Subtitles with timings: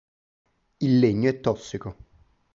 [0.79, 1.95] Il legno è tossico.